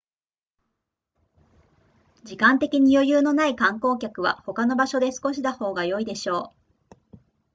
[2.23, 6.55] 時間的に余裕のない観光客は他の場所で過ごした方が良いでしょ
[6.91, 6.97] う